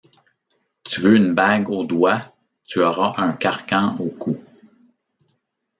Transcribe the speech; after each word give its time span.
Tu 0.83 1.01
veux 1.01 1.15
une 1.15 1.35
bague 1.35 1.69
au 1.69 1.83
doigt, 1.83 2.33
tu 2.65 2.81
auras 2.81 3.13
un 3.21 3.33
carcan 3.33 3.97
au 3.99 4.07
cou. 4.07 4.35